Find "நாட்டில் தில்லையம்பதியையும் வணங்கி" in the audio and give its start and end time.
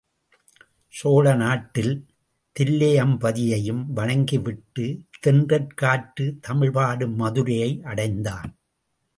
1.35-4.37